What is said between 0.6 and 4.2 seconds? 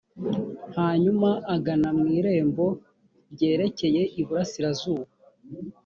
hanyuma agana mu irembo ryerekeye